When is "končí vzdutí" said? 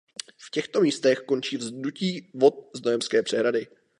1.19-2.31